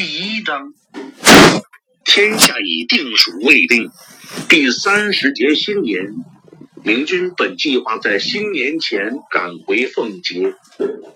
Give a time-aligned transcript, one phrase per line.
[0.00, 0.04] 第
[0.36, 0.74] 一章，
[2.04, 3.90] 天下已定属未定。
[4.48, 6.14] 第三十节新年，
[6.84, 10.54] 明军本计划在新年前赶回奉节。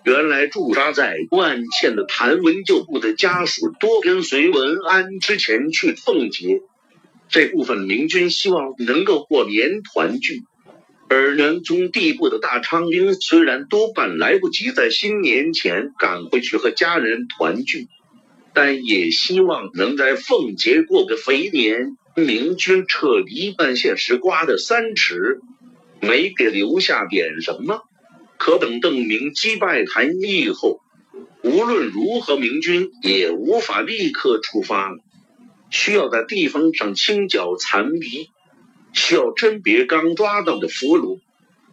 [0.02, 6.60] 原来驻扎在万县的谭文旧部的家属多跟随文安之前去奉节，
[7.28, 10.42] 这部分明军希望能够过年团聚。
[11.09, 17.87] 而元宗地部的大昌兵虽然多半来不及在新年前赶回去和家人团聚。
[18.55, 21.97] 但也希望能在奉节过个肥年。
[22.15, 25.41] 明军撤离半县时刮的三尺，
[26.02, 27.80] 没给留下点什么。
[28.37, 30.80] 可等邓明击败谭毅后，
[31.43, 34.98] 无论如何，明军也无法立刻出发了，
[35.71, 38.29] 需要在地方上清剿残敌，
[38.93, 41.21] 需要甄别刚抓到的俘虏，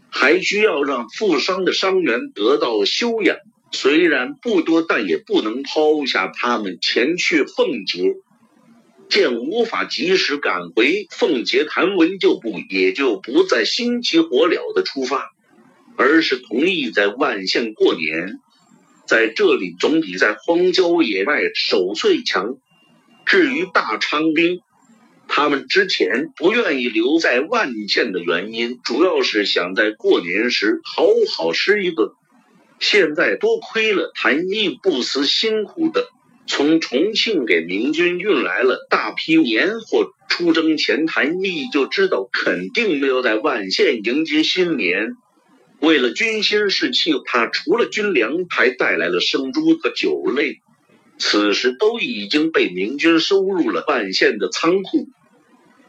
[0.10, 3.36] 还需要让负伤的伤员得到休养。
[3.72, 8.16] 虽然不多，但也不能抛下他们前去奉节。
[9.10, 15.32] 见无法及时赶回奉节，谭文旧部也就不再心急火燎的出发，
[15.98, 18.40] 而是同意在万县过年。
[19.08, 22.58] 在这里总比在荒郊野外守岁强。
[23.26, 24.62] 至于大昌兵，
[25.28, 32.10] 他们之前不愿意留在万县的原因，主要是想在过年时好好吃一顿。
[32.80, 36.10] 现在多亏了谭毅不辞辛苦的
[36.48, 45.12] 从重庆给明军运来了大批年货，出征前谭毅就知道肯定没有在万县迎接新年。
[45.80, 50.60] 为了军心士气，他除了军粮，还带来了生猪和酒类，
[51.18, 55.08] 此时都已经被明军收入了万县的仓库。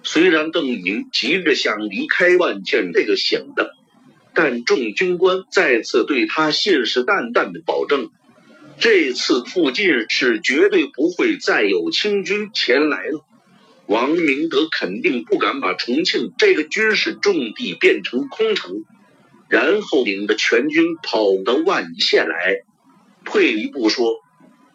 [0.03, 3.75] 虽然邓颖急着想离开万县这个想的。
[4.35, 8.11] 但众军官再次对他信誓旦旦的保证，
[8.79, 13.25] 这次附近是绝对不会再有清军前来了。
[13.87, 18.85] 王明德肯定不敢把重庆这个军事重地变成空城，
[19.49, 22.61] 然后领着全军跑到万县来。
[23.25, 24.15] 退一步说，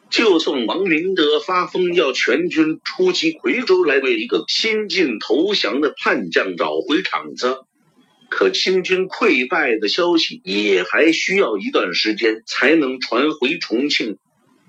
[0.09, 7.59] 就算王明德发疯要全军出击夔州来为一个新晋投降的叛将找回场子。
[8.29, 14.17] 可清军溃败的消息也还需要一段时间才能传回重庆，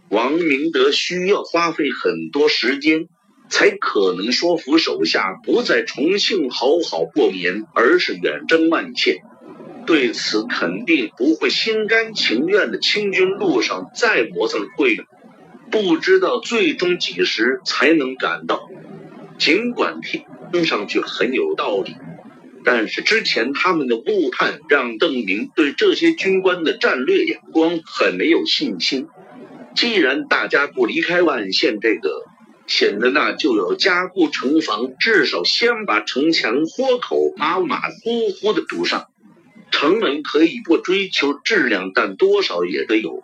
[0.09, 3.09] 王明德需要花费很多时间，
[3.49, 9.19] 才可能说服手下不在重庆好好过年，而是远征万县。
[9.87, 12.79] 对此，肯定不会心甘情愿的。
[12.79, 14.97] 清军路上再磨蹭会，
[15.71, 18.69] 不知道最终几时才能赶到。
[19.39, 21.95] 尽管听上去很有道理。
[22.67, 29.07] 但是之前他们的误判让邓明对这些军官的战略眼光很没有信心。
[29.77, 32.25] 既然大家不离开万县这个
[32.67, 39.07] 显得那就要加固城防，至少先把城墙豁口马马虎虎的堵上。
[39.71, 43.23] 城门可以不追求质量，但多少也得有。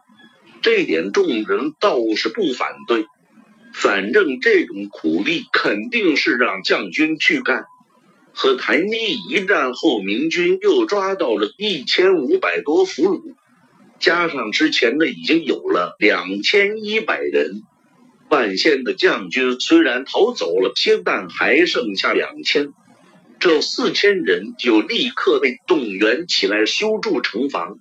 [0.60, 3.06] 这点众人倒是不反对。
[3.74, 7.64] 反正这种苦力肯定是让将军去干。
[8.34, 13.34] 和谭毅一战后，明军又抓到了一千五百多俘虏，
[13.98, 17.62] 加上之前的，已经有了两千一百人。
[18.28, 22.72] 万县的将军虽然逃走了些，但还剩下两千，
[23.38, 27.78] 这四千人就立刻被动员起来修筑城防。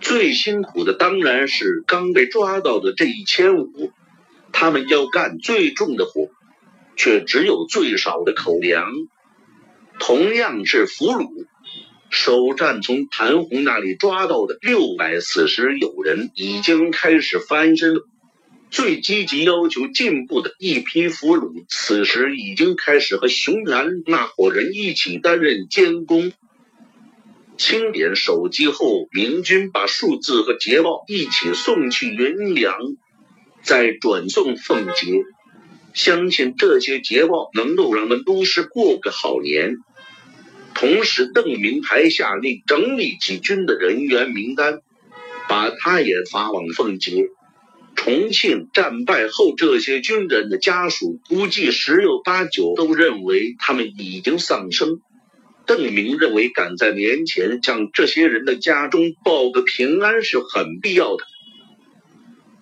[0.00, 3.92] 最辛苦的当然是刚被抓到的这一千五，
[4.50, 6.28] 他们要干最重的活，
[6.96, 8.90] 却只有最少的口粮。
[10.04, 11.46] 同样是俘虏，
[12.10, 17.94] 首战从谭红那里抓到的六百四十友人已经开始翻身。
[18.68, 26.32] 最积极要求进步的一批俘虏，此时已经开始和熊然那伙人一起担任监工。
[27.56, 32.74] 清点手机后，明军把数字和捷报一起送去云阳，
[33.62, 35.22] 再转送奉节。
[35.94, 39.76] 相信这些捷报能够让们都市过个好年。
[40.74, 44.80] 同时，邓明还下令整理起军的人员名单，
[45.48, 47.28] 把他也发往奉节。
[47.94, 55.00] 重庆战败后，这些军人的家属估计十有八九都认为他们已经丧生。
[55.66, 61.24] 邓明认为，赶在年前向这些人的家中报个平安是很必要的。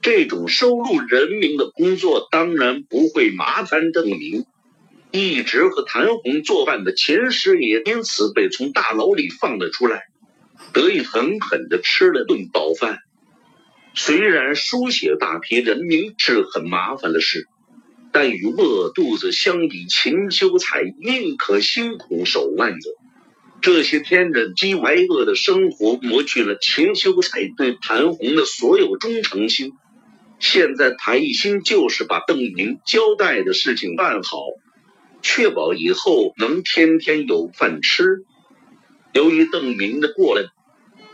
[0.02, 4.44] 这种收录人名的工作当然不会麻烦邓明。
[5.12, 10.04] 一直和谭红作伴的秦师也因此被从大牢里放了出来，
[10.72, 13.00] 得以狠狠地吃了顿饱饭。
[13.92, 17.48] 虽然书写大批人名是很麻烦的事，
[18.12, 22.94] 但与饿肚子相比，秦修才宁可辛苦守万子。
[23.60, 29.72] 这些天忍饥挨饿的生活磨去了秦修才对谭红的所有忠诚心。
[30.38, 34.38] 现在谭一心就是把邓明交代的事情办好，
[35.22, 38.24] 确保以后能天天有饭吃。
[39.12, 40.46] 由于邓明的过来，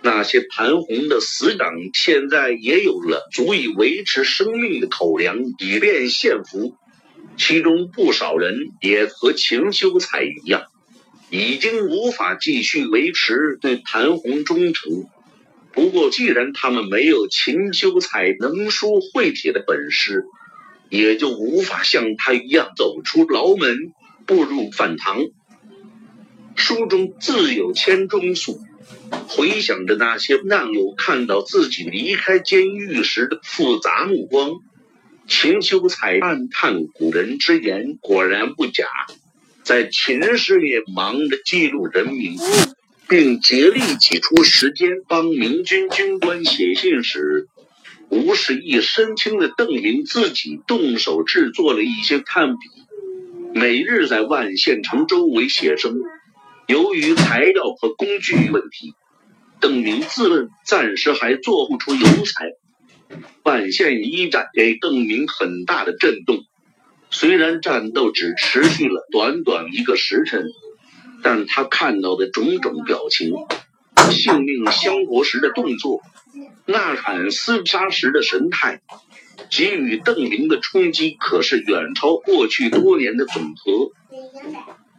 [0.03, 6.75] 那些谭红的死党现在也有了足以维持生命的口粮，以便献俘。
[7.37, 10.63] 其中不少人也和秦修才一样，
[11.29, 15.07] 已经无法继续维持对谭红忠诚。
[15.73, 20.25] 不过，既然他们没有秦修才能书会铁的本事，
[20.89, 23.93] 也就无法像他一样走出牢门，
[24.27, 25.19] 步入饭堂。
[26.55, 28.61] 书中自有千钟粟，
[29.29, 34.61] 回想着那些难友看到自己离开监狱时的复杂目光，
[35.29, 38.87] 秦修才暗叹古人之言果然不假。
[39.63, 42.37] 在秦时也忙着记录人名。
[43.09, 47.47] 并竭力挤出时间帮明军军官写信时，
[48.09, 52.59] 吴世义身轻的邓明自己动手制作了一些炭笔，
[53.57, 55.95] 每日在万县城周围写生。
[56.67, 58.95] 由于材料和工具问题，
[59.61, 62.53] 邓明自问暂时还做不出油彩。
[63.45, 66.45] 万县一战给邓明很大的震动，
[67.09, 70.45] 虽然战斗只持续了短短一个时辰。
[71.23, 73.33] 但他看到的种种表情、
[74.11, 76.03] 性命相搏时的动作、
[76.67, 78.83] 呐喊厮杀时的神态，
[79.51, 83.93] 给予邓明的冲击可是远超过去多年的总和。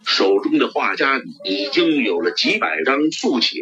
[0.06, 3.62] 手中的画家已经有了几百张速写。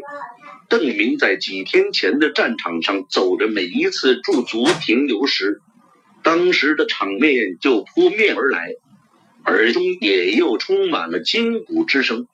[0.70, 5.62] 邓明在几天前的战场上走着，每一次驻足停留时，
[6.24, 8.74] 当时的场面就扑面而来，
[9.46, 12.28] 耳中也又充满了筋骨之声。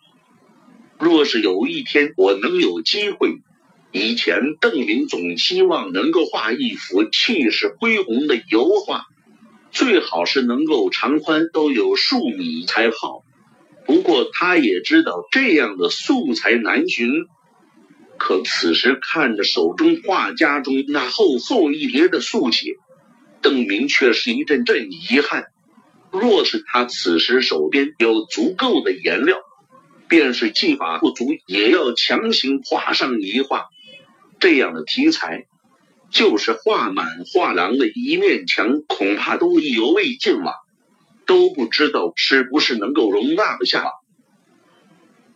[0.99, 3.41] 若是有一天我能有机会，
[3.91, 9.05] 以前邓明总希望能够画一幅气势恢宏的油画，
[9.71, 13.23] 最好是能够长宽都有数米才好。
[13.85, 17.09] 不过他也知道这样的素材难寻。
[18.17, 22.75] 可此时看着手中画家中那厚厚一叠的速写，
[23.41, 25.45] 邓明却是一阵阵遗憾。
[26.11, 29.37] 若是他此时手边有足够的颜料。
[30.07, 33.67] 便是技法不足，也要强行画上一画。
[34.41, 35.45] 这样的题材，
[36.09, 40.55] 就是画满画廊的一面墙，恐怕都意犹未尽了，
[41.25, 43.85] 都不知道是不是能够容纳得下。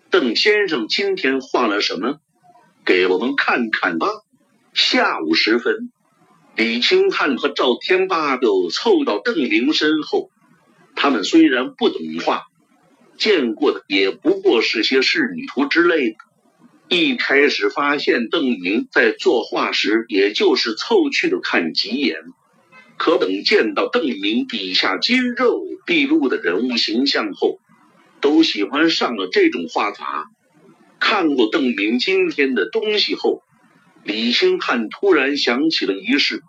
[0.10, 2.18] 邓先生今天画了什么？
[2.84, 4.07] 给我们看看吧。
[4.74, 5.92] 下午时分，
[6.56, 10.30] 李清汉和赵天霸又凑到邓玲身后。
[10.96, 12.42] 他们虽然不懂画。
[13.18, 16.18] 见过的也不过是些仕女图之类的。
[16.88, 22.18] 一开始发现邓明在作画时，也就是凑去的看几眼。
[22.98, 27.60] 可等见到邓明笔下筋肉毕露的人物形象后，
[28.22, 30.30] 都喜欢上了这种画法。
[31.00, 33.42] 看过邓明今天的东西后，
[34.04, 36.42] 李兴汉突然想起了一事，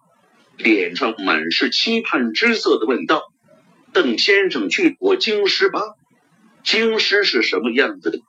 [0.57, 3.23] 脸上满是期盼之色的问道
[3.93, 5.81] ：“邓先生去过京师吧？”
[6.63, 8.21] 京师是什么样子的？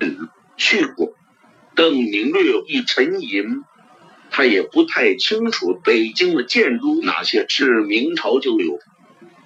[0.00, 0.28] 嗯，
[0.60, 1.14] 去过。
[1.74, 3.62] 邓明略一沉吟，
[4.30, 8.78] 他也不太清楚北京的建筑哪些是明朝就有，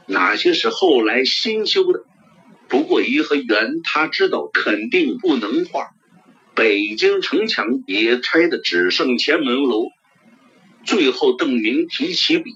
[0.07, 2.03] 哪些是后来新修的。
[2.67, 5.91] 不过颐和园他知道肯定不能画，
[6.57, 9.87] 北京城墙也拆的只剩前门楼。
[10.85, 12.51] 最后，邓明提起笔，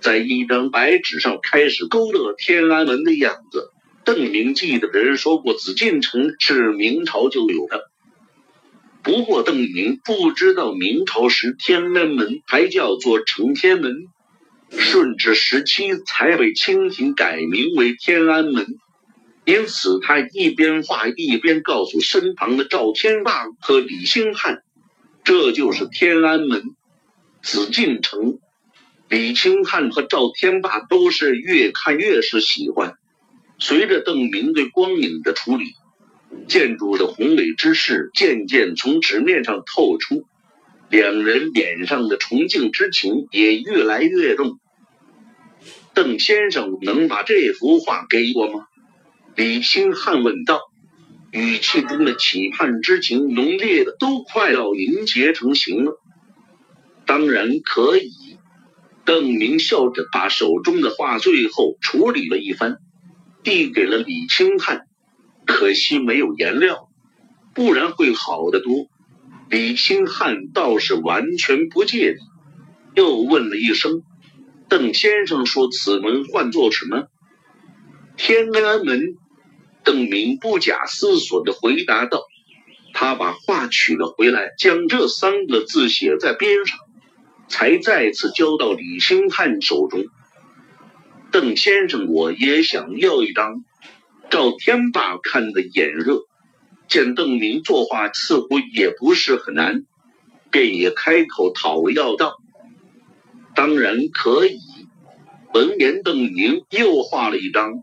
[0.00, 3.70] 在一张白纸上开始勾勒天安门的样子。
[4.08, 7.90] 邓明记得别人说过，紫禁城是明朝就有的。
[9.02, 14.06] 不过邓明不知道，明朝时天安门还叫做承天门，
[14.70, 18.78] 顺治时期才被清廷改名为天安门。
[19.44, 24.62] 因此，他一边画一边告诉身旁的赵天霸和李兴汉
[25.22, 26.62] ：“这就是天安门，
[27.42, 28.38] 紫禁城。”
[29.10, 32.97] 李清汉和赵天霸都是越看越是喜欢。
[33.58, 35.64] 随着邓明对光影的处理，
[36.46, 40.24] 建筑的宏伟之势渐渐从纸面上透出，
[40.88, 44.58] 两人脸上的崇敬之情也越来越重。
[45.92, 48.66] 邓先生能把这幅画给我吗？
[49.34, 50.60] 李兴汉问道，
[51.32, 56.00] 语气中的期盼之情浓烈的都快要凝结成形了。
[57.06, 58.12] 当然可以。
[59.04, 62.76] 邓明笑着把手中的画最后处理了一番，
[63.42, 64.82] 递给了李清汉。
[65.46, 66.88] 可惜没有颜料，
[67.54, 68.86] 不然会好得多。
[69.48, 72.16] 李清汉倒是完全不介意，
[72.94, 74.02] 又问了一声
[74.68, 77.06] ：“邓先生说此门唤作什么？”
[78.16, 79.14] 天安门。
[79.84, 82.20] 邓明不假思索地回答道
[82.92, 86.78] ：“他把画取了回来，将这三个字写在边上。”
[87.48, 90.04] 才再次交到李兴汉手中。
[91.30, 93.64] 邓先生，我也想要一张。
[94.30, 96.22] 赵天霸看得眼热，
[96.88, 99.84] 见邓明作画似乎也不是很难，
[100.50, 102.38] 便也开口讨要道
[103.54, 104.58] ：“当然可以。”
[105.52, 107.82] 闻言，邓明又画了一张，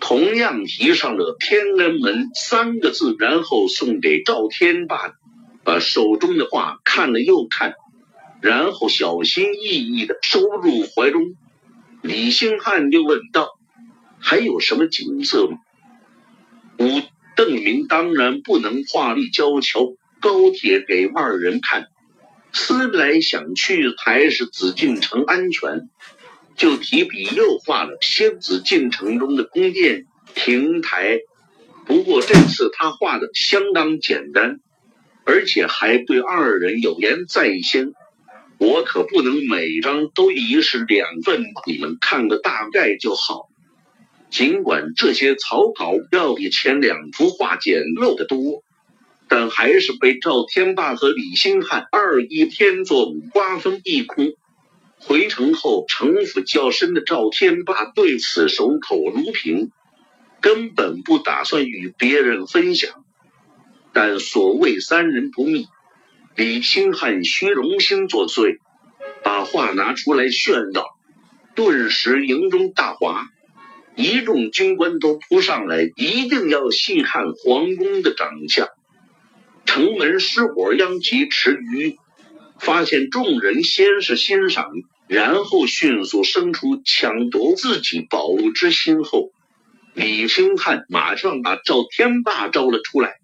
[0.00, 5.12] 同样题上了“天安门”三个字，然后送给赵天霸，
[5.64, 7.74] 把手中的画看了又看。
[8.42, 11.34] 然后小心翼翼的收入怀中，
[12.02, 13.50] 李兴汉又问道
[14.18, 15.58] ：“还有什么景色吗？”
[16.80, 17.02] 五
[17.36, 21.88] 邓明当然不能画立交桥、高铁给二人看，
[22.52, 25.90] 思来想去还是紫禁城安全，
[26.56, 31.18] 就提笔又画了些紫禁城中的宫殿、亭台。
[31.84, 34.60] 不过这次他画的相当简单，
[35.24, 37.92] 而且还对二人有言在先。
[38.60, 43.48] 我可不能每张都一式两份，你们看个大概就好。
[44.28, 48.62] 尽管这些草稿要比前两幅画简陋的多，
[49.28, 54.34] 但还是被赵天霸和李兴汉二一天作五瓜分一空。
[54.98, 59.70] 回城后，城府较深的赵天霸对此守口如瓶，
[60.42, 62.90] 根本不打算与别人分享。
[63.94, 65.66] 但所谓三人不密。
[66.36, 68.58] 李兴汉虚荣心作祟，
[69.24, 70.86] 把画拿出来炫耀，
[71.56, 73.26] 顿时营中大哗，
[73.96, 78.68] 一众军官都扑上来，一定要细看皇宫的长相。
[79.66, 81.98] 城门失火殃及池鱼，
[82.58, 84.70] 发现众人先是欣赏，
[85.08, 89.30] 然后迅速生出抢夺自己宝物之心后，
[89.94, 93.19] 李兴汉马上把赵天霸招了出来。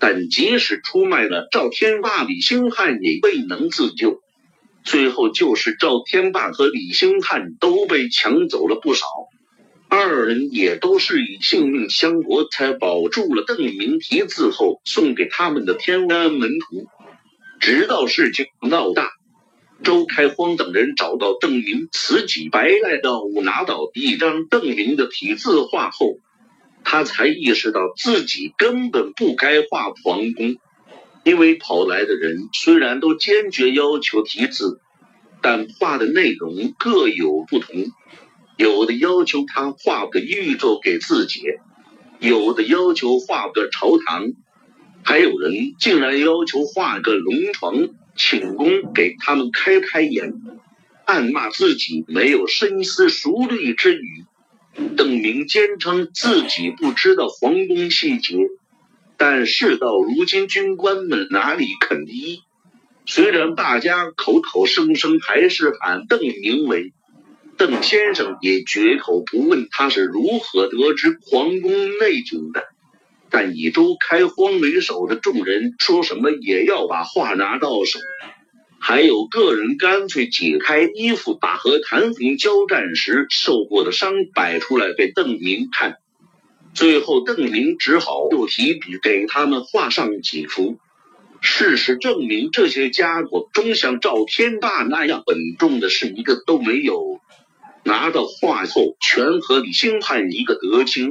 [0.00, 4.20] 但即使出卖了赵天霸，李兴汉也未能自救。
[4.82, 9.04] 最后就是赵天霸和李兴汉都被抢走了不少，
[9.90, 16.86] 二人也都是以性命相搏，才保住了邓明题字后送给他们的天安门图。
[17.60, 19.10] 直到事情闹大，
[19.84, 26.16] 周开荒等人找到邓明，此起白赖到拿到一张邓明的题字画后。
[26.84, 30.56] 他才意识到自己根本不该画皇宫，
[31.24, 34.80] 因为跑来的人虽然都坚决要求题字，
[35.40, 37.86] 但画的内容各有不同。
[38.56, 41.42] 有的要求他画个玉座给自己，
[42.18, 44.32] 有的要求画个朝堂，
[45.02, 50.34] 还有人竟然要求画个龙床，寝宫给他们开开眼，
[51.06, 54.24] 暗骂自己没有深思熟虑之语。
[54.96, 58.36] 邓明坚称自己不知道皇宫细节，
[59.16, 62.42] 但事到如今，军官们哪里肯依？
[63.06, 66.92] 虽然大家口口声声还是喊邓明为
[67.56, 72.64] 邓先生，也绝口不问他是如何得知皇宫内情的。
[73.28, 77.98] 但以周开荒为首的众人，说什么也要把话拿到手。
[78.82, 85.98] 还有个人干脆解开衣服，把和谭红交战时受过的伤摆出来给邓明看。
[86.72, 90.78] 最后，邓明只好又提笔给他们画上几幅。
[91.42, 97.20] 事实证明，这些家伙中像赵天霸那样稳重的是一个都没有。
[97.84, 101.10] 拿到画后，全和李兴汉一个德清，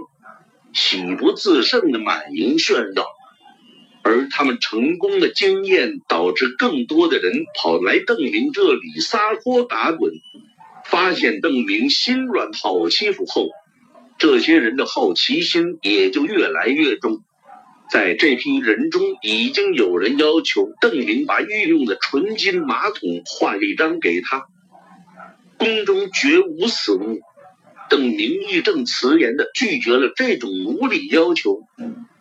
[0.74, 3.06] 喜不自胜的满盈炫耀。
[4.02, 10.14] 而他们成功的经验，导致更多的人跑来邓明这里撒泼打滚。
[10.86, 13.50] 发现邓明心软好欺负后，
[14.18, 17.20] 这些人的好奇心也就越来越重。
[17.92, 24.48] 在这批人中，已经有人要求邓明把御用的纯金马桶换一张给他。
[25.58, 27.20] 宫中绝无此物。
[27.90, 31.62] 邓明义正辞严地拒绝了这种无理要求。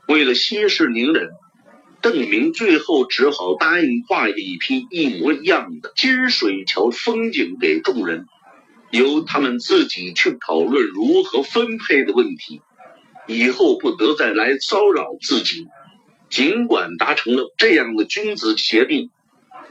[0.06, 1.30] 为了息事宁人。
[2.00, 8.26] 邓明最后只好答应画一批一模一样的金水桥风景给众人，
[8.90, 12.60] 由他们自己去讨论如何分配的问题，
[13.26, 15.66] 以后不得再来骚扰自己。
[16.30, 19.10] 尽管达成了这样的君子协定，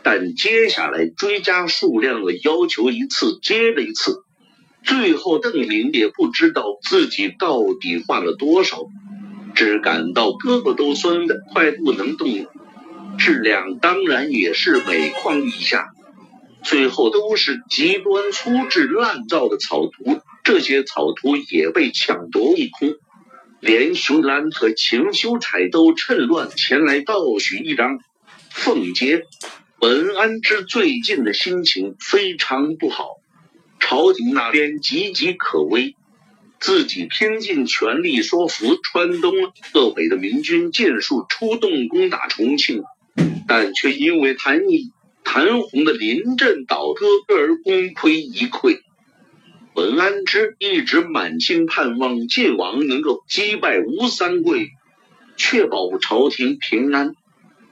[0.04, 4.24] 但接下来追加数量的要求一次接着一次，
[4.84, 8.86] 最后邓明也不知道自己到底画了多少，
[9.58, 12.54] 只感到胳膊都酸的快不能动了。
[13.18, 15.88] 质量当然也是每况愈下，
[16.64, 22.94] 最后都是极端粗制滥造的草图，这些草图也被抢夺一空，
[23.60, 27.98] 连熊兰和秦修才都趁乱前来盗取一张。
[28.52, 29.24] 凤杰、
[29.80, 33.16] 文安之最近的心情非常不好，
[33.80, 35.96] 朝廷那边岌岌可危。
[36.60, 39.34] 自己拼尽全力说服川东
[39.74, 42.84] 鄂北的明军尽数出动攻打重庆。
[43.48, 44.92] 但却因为谭毅、
[45.24, 48.82] 谭红的临阵倒戈而功亏一篑。
[49.74, 54.72] 文安之一直满心盼望晋王能够击败吴三桂，
[55.38, 57.16] 确保朝廷平安，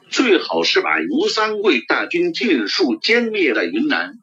[0.10, 4.20] 最好是把吴三桂大军尽数歼灭在云南，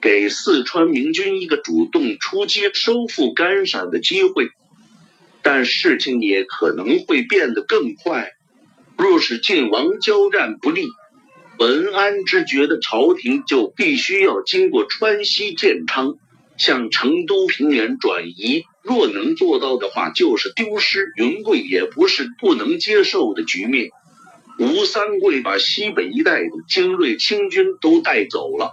[0.00, 4.48] 给四川明军一个主动出击、收复甘陕的机会。
[5.42, 8.32] 但事情也可能会变得更快。
[8.98, 10.86] 若是晋王交战不利，
[11.58, 16.16] 文安之觉得朝廷就必须要经过川西建昌，
[16.58, 18.64] 向成都平原转移。
[18.82, 23.90] 若能做到的话，就是丢失云贵也不是不能接受的局面。
[24.58, 28.72] 吴三桂把西北一带的精锐清军都带走了，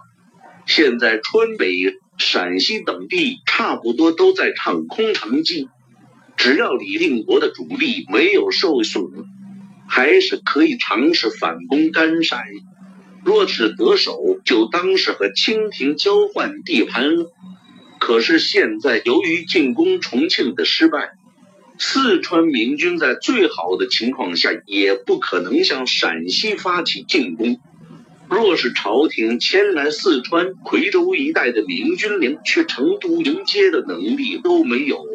[0.67, 5.69] 现在川北、陕西等地差不多都在唱空城计。
[6.35, 9.03] 只要李定国的主力没有受损。
[9.89, 12.43] 还是可以尝试反攻甘陕，
[13.23, 17.31] 若是得手，就当是和清廷交换地盘了。
[17.97, 21.11] 可是现在由于进攻重庆的失败，
[21.79, 27.57] 四川明军在最好的情况下也不可能向陕西发起进攻。
[28.29, 35.05] 若是朝廷迁来四川夔州一带的明军，连去成都迎接的能力都没有。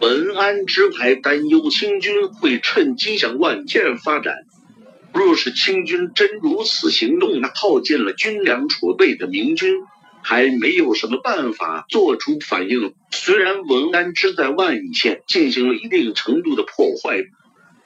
[0.00, 4.36] 文安之还担忧清军会趁机向万县发展。
[5.12, 9.74] 若是清军真如此行动，那耗尽了军粮储备的明军
[10.22, 12.92] 还没有什么办法做出反应。
[13.10, 17.24] 虽然文安之在万县进行了一定程度的破坏，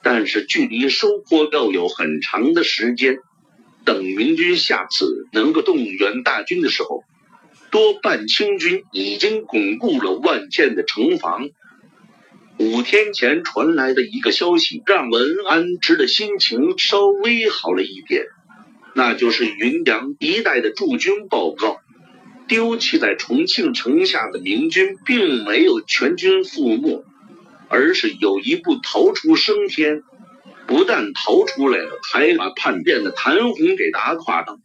[0.03, 3.17] 但是距离收获要有很长的时间。
[3.85, 7.03] 等明军下次能够动员大军的时候，
[7.71, 11.49] 多半清军已经巩固了万县的城防。
[12.57, 18.25] 五天前传来的一个消息，让文安之的心情稍微好了一点，
[18.93, 21.79] 那就是云阳一带的驻军报告，
[22.47, 27.03] 丢弃在重庆城下的明军并没有全军覆没，
[27.67, 30.03] 而是有一部逃出升天，
[30.71, 34.57] 不但逃出来了，还把叛变的谭红给打垮了。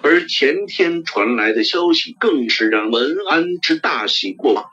[0.00, 4.64] 而前天传来的消息，更是让文安之大喜过望。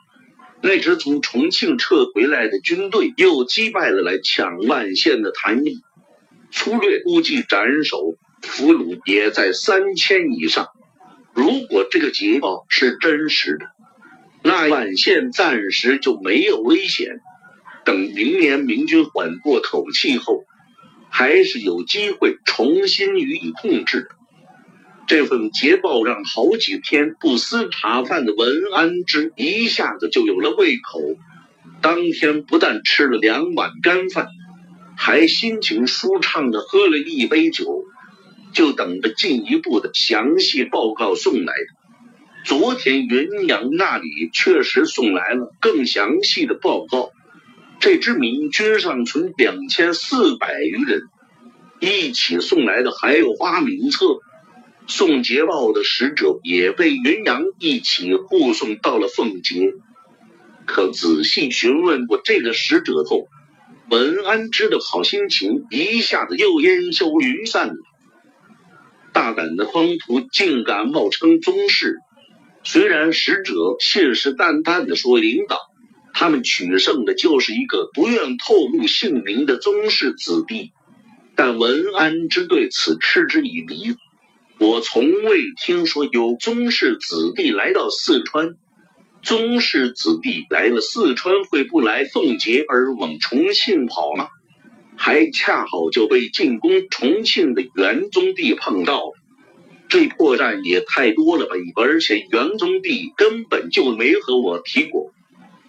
[0.60, 5.80] 那支从重庆撤回来的军队又击败了来抢万县的谭毅，
[6.52, 10.68] 粗略估计斩首俘虏也在三千以上。
[11.34, 13.66] 如果这个捷报是真实的，
[14.44, 17.18] 那万县暂时就没有危险。
[17.84, 20.44] 等明年明军缓过口气后，
[21.12, 24.08] 还是有机会重新予以控制的。
[25.06, 31.00] 这份捷报让好几天不思茶饭的文安之一下子就有了胃口。
[31.82, 34.28] 当天不但吃了两碗干饭，
[34.96, 37.84] 还心情舒畅的喝了一杯酒，
[38.54, 41.52] 就等着进一步的详细报告送来。
[42.44, 47.10] 昨天云阳那里确实送来了更详细的报告，
[47.82, 51.02] 这支明军上存两千四百余人，
[51.80, 54.20] 一起送来的还有花名册。
[54.86, 59.72] 送捷报的使者也被云阳一起护送到了凤节。
[60.64, 63.26] 可仔细询问过这个使者后，
[63.90, 67.74] 文安之的好心情一下子又烟消云散了。
[69.12, 71.96] 大胆的荒徒竟敢冒称宗室，
[72.62, 75.58] 虽然使者信誓旦旦的说领导
[76.14, 80.72] 他们取胜的就是一个不愿透露姓名的宗室子弟，
[81.34, 83.96] 但文安之对此嗤之以鼻。
[84.58, 88.54] 我从未听说有宗室子弟来到四川，
[89.22, 94.28] 宗室子弟来了四川会不来奉节而往重庆跑吗？
[94.94, 99.14] 还恰好就被进攻重庆的元宗帝碰到了，
[99.88, 101.54] 这破绽也太多了吧！
[101.74, 105.12] 而且元宗帝根本就没和我提过，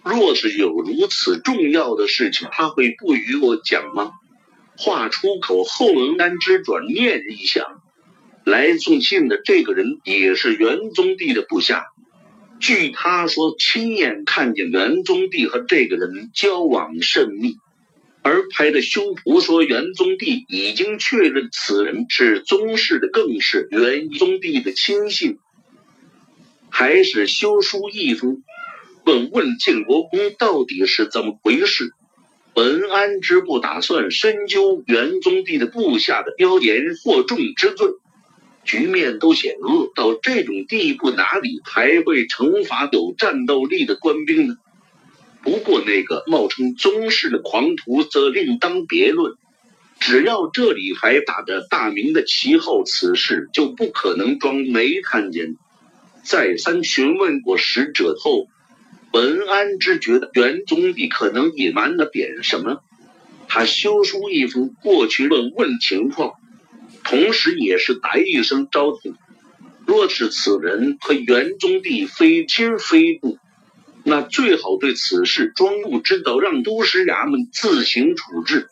[0.04, 4.12] 若是有如此重要的事情，他会不与我讲吗？
[4.76, 7.64] 话出口后，文安之转念一想。
[8.44, 11.86] 来送信的这个人也是元宗帝的部下。
[12.60, 17.56] 据他说，亲眼看见元宗帝和这个人交往甚密，
[18.22, 25.38] 而拍的修仆说元宗帝已经确认此人是宗室的，更是元宗帝的亲信。
[26.68, 28.42] 还是修书一封，
[29.04, 31.92] 问问晋国公到底是怎么回事。
[32.54, 37.88] 文安之不打算深究元宗帝的部下的妖言惑众之罪。
[38.64, 44.56] 局面都险恶到这种地步，哪里还会惩罚有战斗力的官兵呢？
[45.42, 49.34] 不过那个冒充宗室的狂徒则另当别论。
[50.00, 55.56] 只要这里还打着大明的旗号，此事就不可能装没看见。
[56.22, 58.46] 再三询问过使者后，
[59.14, 62.82] 文安之觉得元宗帝可能隐瞒了点什么，
[63.46, 66.32] 他修书一封过去问问情况。
[67.04, 69.14] 同时，也是打一声招呼。
[69.86, 73.38] 若是此人和元宗帝非亲非故，
[74.02, 78.66] 那最好对此事装不知道，让都师衙门自行处置。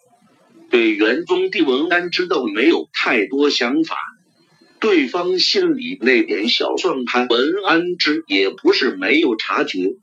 [0.71, 3.97] 对元宗帝文安之道没有太多想法，
[4.81, 9.95] 对方心里那点小算盘，文安之也不是没有察觉。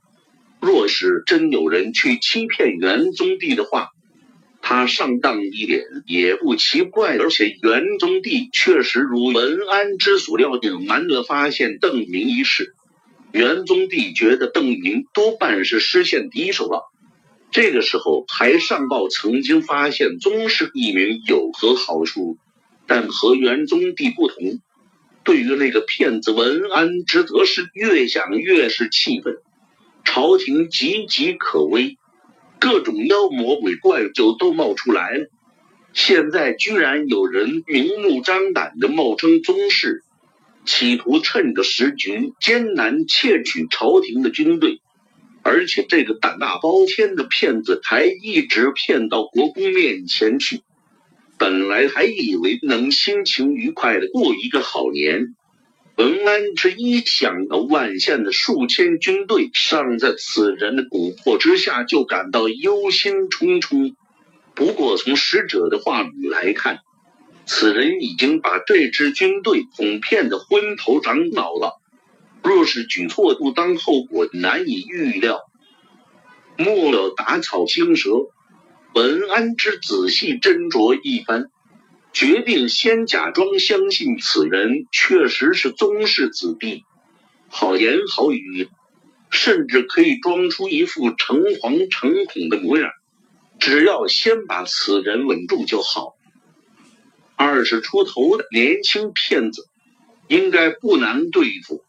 [0.60, 3.90] 若是真有人去欺骗元宗帝的话，
[4.62, 12.76] 他上当一点也不奇怪，而且元宗帝确实如文安之所料，隐瞒了发现邓明一事。
[13.32, 16.92] 元宗帝觉得邓明多半是失陷敌手了。
[17.52, 22.38] 这个时候还上报曾经发现宗室一名有何好处？
[22.86, 24.60] 但和元宗帝不同，
[25.24, 29.38] 对于那个骗子文安之，则是越想越是气愤。
[30.04, 31.98] 朝廷岌岌可危。
[32.60, 35.30] 各种妖魔鬼怪就都冒出来了，
[35.94, 40.04] 现在居然有人明目张胆的冒充宗室，
[40.66, 44.82] 企图趁着时局艰难窃取朝廷的军队，
[45.42, 50.60] 而且这个胆大包天的骗子还一直骗到国公面前去，
[51.38, 55.34] 本来还以为能心情愉快的过一个好年。
[56.00, 63.96] 文安之一想到万县的数千军队尚在此人的蛊惑之下，就感到忧心忡忡。
[64.56, 66.80] 不过从使者的话语来看，
[67.46, 71.82] 此人已经把这支军队哄骗得昏头长脑了。
[72.44, 75.42] 若是举措不当，后果难以预料。
[76.58, 78.10] 莫了打草惊蛇，
[78.94, 81.50] 文安之仔细斟酌一番。
[82.20, 86.84] 决定先假装相信此人确实是宗室子弟，
[87.48, 88.68] 好言好语，
[89.32, 92.90] 甚至可以装出一副诚惶诚恐的模样。
[93.58, 96.18] 只要先把此人稳住就好。
[97.38, 99.70] 二十出头的年轻骗子，
[100.28, 101.86] 应该不难对付。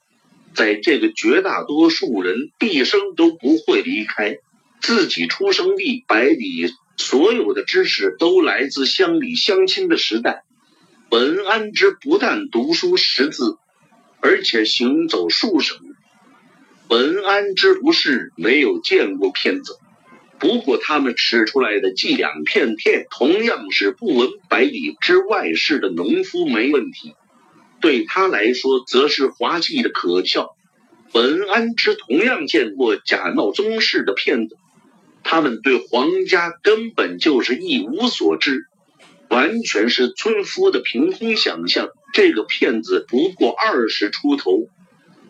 [0.55, 4.37] 在这个绝大多数人毕生都不会离开
[4.81, 6.73] 自己出生地百里。
[7.01, 10.45] 所有的知识都来自乡里乡亲的时代。
[11.09, 13.57] 文安之不但读书识字，
[14.21, 15.79] 而且行走数省。
[16.89, 19.79] 文安之不是没有见过骗子，
[20.39, 27.15] 不过他们使出来的伎俩骗骗，同样是不闻百里之外事的农夫没问题。
[27.81, 30.51] 对他来说，则是滑稽的可笑。
[31.15, 34.57] 文安之同样见过假冒宗室的骗子。
[35.23, 38.67] 他们对皇家根本就是一无所知，
[39.29, 41.89] 完全是村夫的凭空想象。
[42.13, 44.69] 这个骗子不过二十出头，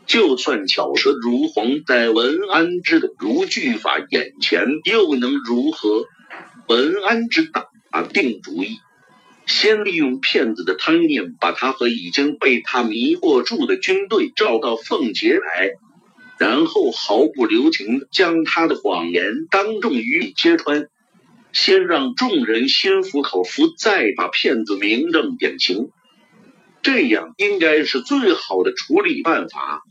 [0.07, 6.07] 就算巧舌如簧，在文安之的如句法眼前，又能如何？
[6.68, 7.68] 文安之打
[8.03, 8.79] 定主意，
[9.44, 15.72] 先利用骗子的贪念，把他和已经被他迷惑住的军队召到凤节来。
[16.40, 20.88] 然后毫不留情将他的谎言当众予以揭穿，
[21.53, 25.90] 先让众人心服口服，再把骗子明正典刑。
[26.81, 29.83] 这样应该是最好的处理办法，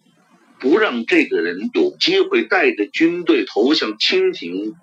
[0.59, 4.73] 不让这个人有机会带着军队投向清廷，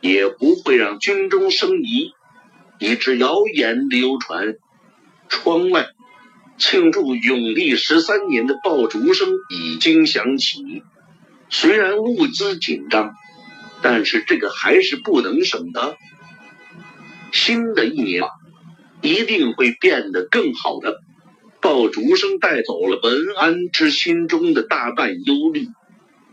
[0.00, 2.12] 也不会让军中生疑，
[2.78, 4.54] 以致谣言流传。
[5.28, 5.88] 窗外
[6.56, 10.82] 庆祝永历十三年的爆竹声已经响起。
[11.54, 13.14] 虽然物资紧张，
[13.82, 15.98] 但是这个还是不能省的。
[17.30, 18.24] 新的一年
[19.02, 21.02] 一定会变得更好的。
[21.60, 25.68] 爆竹声带走了文安之心中的大半忧虑，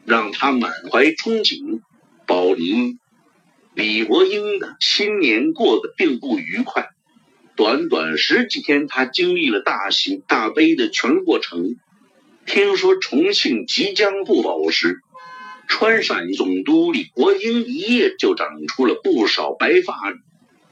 [0.05, 1.82] 让他满怀憧憬。
[2.25, 2.97] 宝林、
[3.75, 6.88] 李国英的新年过得并不愉快。
[7.58, 11.75] 短短十几天，他经历了大喜大悲的全过程。
[12.45, 15.01] 听说重庆即将不保时，
[15.71, 19.95] 川陕总督李国英一夜就长出了不少白发，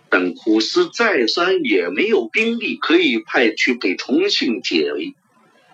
[0.09, 5.13] 但苦思再三，也没有兵力可以派去给重庆解围，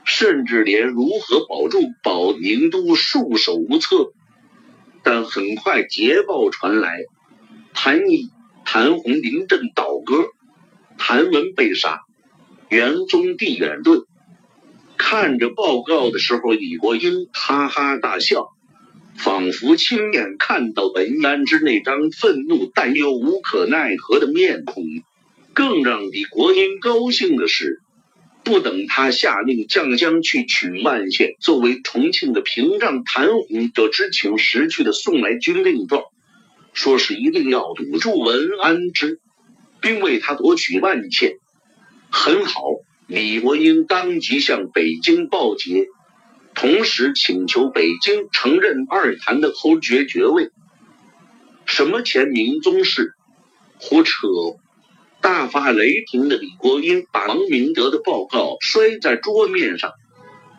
[0.04, 4.12] 甚至连如何保住保宁都束手无策。
[5.04, 7.00] 但很快捷报传来，
[7.74, 8.30] 谭毅、
[8.66, 10.28] 谭红临阵倒戈。
[10.98, 12.02] 谭文被杀，
[12.70, 14.06] 元宗帝远遁。
[14.96, 18.53] 看着报告的时候，李国英哈哈大笑，
[19.18, 24.84] 仿佛亲眼看到文安之那张愤怒但又无可奈何的面孔。
[25.54, 27.80] 更让李国英高兴的是，
[28.44, 36.04] 不等他下令将将去取万县作为重庆的屏障，谭红就知情识趣的送来军令状，
[36.74, 39.20] 说是一定要堵住文安之。
[39.82, 41.34] 并为他夺取万县，
[42.10, 42.62] 很好。
[43.06, 45.88] 李国英当即向北京报捷，
[46.56, 50.52] 同时请求北京承认二坛的侯爵爵位。
[51.66, 53.14] 什么前明宗室？
[53.80, 54.12] 胡扯！
[55.22, 59.92] 大发雷霆的李国英把王明德的报告摔在桌面上。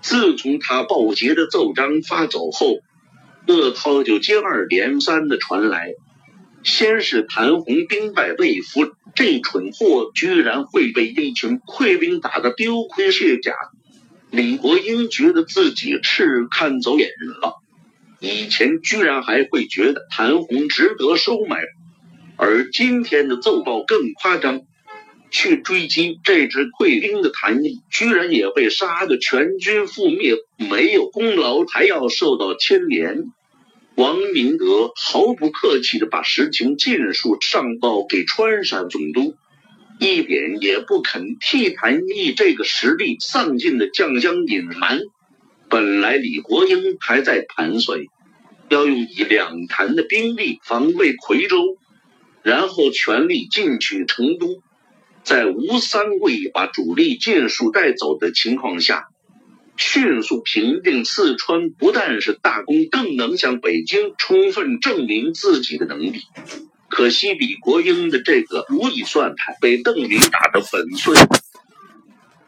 [0.03, 2.81] 自从他报捷的奏章发走后，
[3.47, 5.93] 噩耗就接二连三的传来。
[6.63, 13.55] 先是谭红兵败被俘，这蠢货居然会被一群溃兵打得丢盔卸甲。
[14.35, 17.09] 李国英觉得自己是看走眼
[17.41, 17.55] 了，
[18.19, 21.61] 以前居然还会觉得谭红值得收买，
[22.37, 24.63] 而今天的奏报更夸张，
[25.31, 30.35] 去追击这支溃兵的谭毅，居然也被杀得全军覆灭，
[30.69, 33.23] 没有功劳还要受到牵连。
[33.95, 39.37] 王明德毫不客气地把实情尽数上报给川陕总督，
[40.05, 45.01] 一点也不肯替谭毅这个实力丧尽的将将隐瞒。
[45.71, 48.01] 本来李国英还在盘算，
[48.69, 51.57] 要用以两谭的兵力防卫夔州，
[52.43, 54.63] 然后全力进取成都，
[55.23, 59.09] 在吴三桂把主力尽数带走的情况下。
[59.77, 66.21] 迅速平定四川，不但是大功，更能向北京充分证明自己的能力。
[66.95, 71.17] 可惜李国英的这个如意算盘被邓明打得粉碎。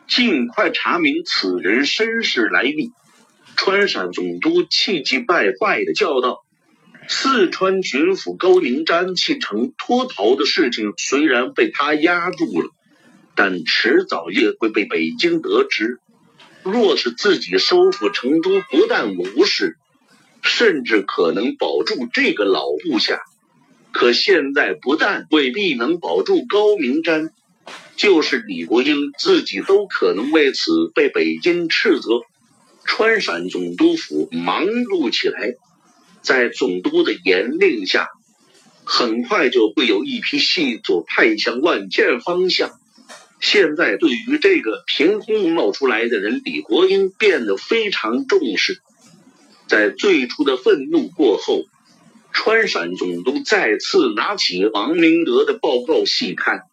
[0.07, 2.93] 尽快查明此人身世来历。
[3.57, 6.45] 川陕总督气急败坏的叫道
[7.09, 12.69] ：“四川巡抚高明瞻弃城脱逃的事情，虽然被他压住了，
[13.35, 15.99] 但迟早也会被北京得知。”
[16.63, 19.77] 若是自己收复成都，不但无事，
[20.43, 23.19] 甚至可能保住这个老部下。
[23.97, 27.31] 可现在不但未必能保住高明瞻，
[27.97, 32.21] 就是李国英自己都可能为此被北京斥责。
[32.85, 35.55] 川陕总督府忙碌起来，
[36.21, 38.09] 在总督的严令下，
[38.85, 42.73] 很快就会有一批细作派向万县方向。
[43.41, 48.83] 现在对于这个凭空冒出来的人，李国英变得非常重视。
[49.67, 51.65] 在最初的愤怒过后，
[52.37, 56.65] 川陕总督再次拿起王明德的报告细看，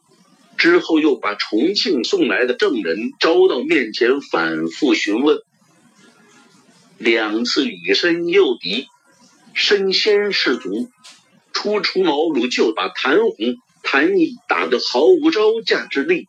[0.57, 5.39] 之后又把重庆送来的证人招到面前，反复询问，
[6.97, 8.87] 两次以身诱敌，
[9.53, 10.89] 身先士卒，
[11.53, 16.27] 初出茅庐就把谭红、谭毅打得毫无招架之力。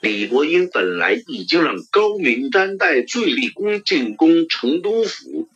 [0.00, 5.46] 李国英本来已经让高明瞻带最立功进攻成都府，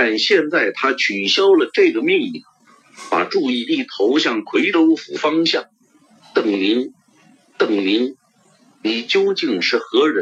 [0.00, 2.44] 但现在他取消了这个命令，
[3.10, 5.64] 把注意力投向夔州府方向。
[6.36, 6.92] 邓明，
[7.58, 8.14] 邓明，
[8.80, 10.16] 你究竟是何人？